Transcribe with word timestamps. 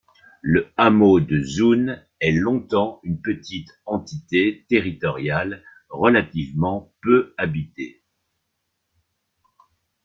Le 0.41 0.67
hameau 0.77 1.19
de 1.19 1.43
Zuun 1.43 2.03
est 2.21 2.31
longtemps 2.31 3.01
une 3.03 3.21
petite 3.21 3.69
entité 3.85 4.65
territoiriale 4.67 5.63
relativement 5.89 6.91
peu 7.03 7.35
habitée. 7.37 8.01